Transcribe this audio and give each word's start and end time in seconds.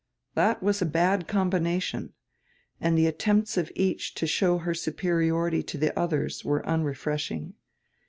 That 0.33 0.63
was 0.63 0.81
a 0.81 0.85
bad 0.87 1.27
combination, 1.27 2.13
and 2.79 2.97
die 2.97 3.03
attempts 3.03 3.55
of 3.55 3.71
each 3.75 4.15
to 4.15 4.25
show 4.25 4.57
her 4.57 4.73
superiority 4.73 5.61
to 5.61 5.77
die 5.77 5.91
odiers 5.95 6.43
were 6.43 6.65
unrefreshing. 6.65 7.53